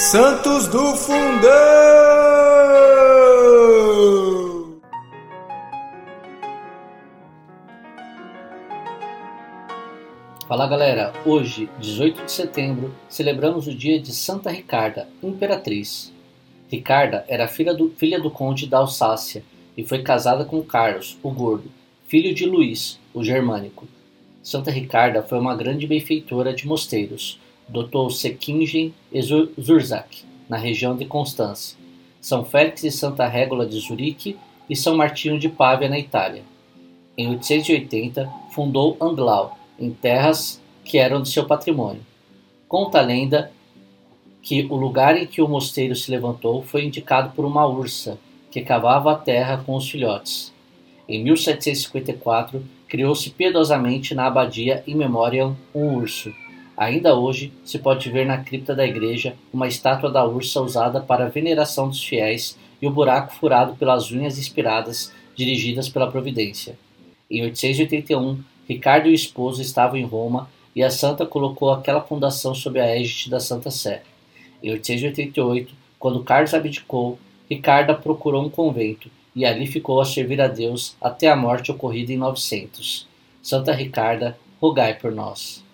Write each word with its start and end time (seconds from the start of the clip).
Santos 0.00 0.68
do 0.68 0.94
Fundão! 0.94 1.50
Fala 10.46 10.68
galera, 10.68 11.12
hoje, 11.26 11.68
18 11.80 12.26
de 12.26 12.30
setembro, 12.30 12.94
celebramos 13.08 13.66
o 13.66 13.74
dia 13.74 14.00
de 14.00 14.14
Santa 14.14 14.52
Ricarda, 14.52 15.08
Imperatriz. 15.20 16.12
Ricarda 16.68 17.24
era 17.26 17.48
filha 17.48 17.74
do, 17.74 17.90
filha 17.90 18.20
do 18.20 18.30
conde 18.30 18.68
da 18.68 18.78
Alsácia 18.78 19.42
e 19.76 19.82
foi 19.82 20.04
casada 20.04 20.44
com 20.44 20.62
Carlos, 20.62 21.18
o 21.24 21.30
Gordo, 21.32 21.72
filho 22.06 22.32
de 22.32 22.46
Luís, 22.46 23.00
o 23.12 23.24
Germânico. 23.24 23.88
Santa 24.44 24.70
Ricarda 24.70 25.24
foi 25.24 25.40
uma 25.40 25.56
grande 25.56 25.88
benfeitora 25.88 26.54
de 26.54 26.68
mosteiros, 26.68 27.40
Dr. 27.68 28.10
Sekingen 28.10 28.94
e 29.12 29.20
Zurzak, 29.22 30.24
na 30.48 30.56
região 30.56 30.96
de 30.96 31.04
Constância, 31.04 31.76
São 32.20 32.44
Félix 32.44 32.82
e 32.84 32.90
Santa 32.90 33.26
Régula 33.26 33.66
de 33.66 33.78
Zurique 33.78 34.36
e 34.68 34.74
São 34.74 34.96
Martinho 34.96 35.38
de 35.38 35.48
Pávia, 35.48 35.88
na 35.88 35.98
Itália. 35.98 36.42
Em 37.16 37.28
880, 37.28 38.30
fundou 38.52 38.96
Anglau, 39.00 39.58
em 39.78 39.90
terras 39.90 40.60
que 40.84 40.98
eram 40.98 41.20
de 41.20 41.28
seu 41.28 41.46
patrimônio. 41.46 42.02
Conta 42.66 42.98
a 42.98 43.02
lenda 43.02 43.50
que 44.42 44.66
o 44.70 44.76
lugar 44.76 45.16
em 45.16 45.26
que 45.26 45.42
o 45.42 45.48
mosteiro 45.48 45.94
se 45.94 46.10
levantou 46.10 46.62
foi 46.62 46.84
indicado 46.84 47.30
por 47.34 47.44
uma 47.44 47.66
ursa 47.66 48.18
que 48.50 48.62
cavava 48.62 49.12
a 49.12 49.16
terra 49.16 49.62
com 49.64 49.74
os 49.74 49.90
filhotes. 49.90 50.52
Em 51.08 51.22
1754, 51.22 52.62
criou-se 52.86 53.30
piedosamente 53.30 54.14
na 54.14 54.26
abadia 54.26 54.82
em 54.86 54.94
memória 54.94 55.54
um 55.74 55.96
urso. 55.96 56.32
Ainda 56.78 57.16
hoje 57.16 57.52
se 57.64 57.76
pode 57.76 58.08
ver 58.08 58.24
na 58.24 58.38
cripta 58.38 58.72
da 58.72 58.86
igreja 58.86 59.34
uma 59.52 59.66
estátua 59.66 60.12
da 60.12 60.24
ursa 60.24 60.60
usada 60.60 61.00
para 61.00 61.24
a 61.24 61.28
veneração 61.28 61.88
dos 61.88 62.04
fiéis 62.04 62.56
e 62.80 62.86
o 62.86 62.90
buraco 62.92 63.34
furado 63.34 63.74
pelas 63.74 64.12
unhas 64.12 64.38
inspiradas 64.38 65.12
dirigidas 65.34 65.88
pela 65.88 66.08
providência. 66.08 66.78
Em 67.28 67.42
881, 67.42 68.38
Ricardo 68.68 69.08
e 69.08 69.10
o 69.10 69.14
esposo 69.14 69.60
estavam 69.60 69.96
em 69.96 70.04
Roma 70.04 70.48
e 70.72 70.84
a 70.84 70.88
santa 70.88 71.26
colocou 71.26 71.72
aquela 71.72 72.00
fundação 72.00 72.54
sob 72.54 72.78
a 72.78 72.86
égide 72.86 73.28
da 73.28 73.40
Santa 73.40 73.72
Sé. 73.72 74.04
Em 74.62 74.70
888, 74.70 75.74
quando 75.98 76.22
Carlos 76.22 76.54
abdicou, 76.54 77.18
Ricarda 77.50 77.92
procurou 77.92 78.44
um 78.44 78.48
convento 78.48 79.10
e 79.34 79.44
ali 79.44 79.66
ficou 79.66 80.00
a 80.00 80.04
servir 80.04 80.40
a 80.40 80.46
Deus 80.46 80.96
até 81.00 81.28
a 81.28 81.34
morte 81.34 81.72
ocorrida 81.72 82.12
em 82.12 82.16
900. 82.16 83.08
Santa 83.42 83.72
Ricarda, 83.72 84.38
rogai 84.60 84.94
por 84.94 85.10
nós. 85.10 85.66